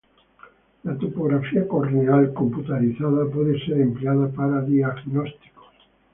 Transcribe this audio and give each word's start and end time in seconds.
La 0.81 0.97
topografía 0.97 1.67
corneal 1.67 2.33
computarizada 2.33 3.23
puede 3.29 3.63
ser 3.63 3.81
empleada 3.81 4.29
para 4.29 4.61
diagnósticos. 4.63 5.67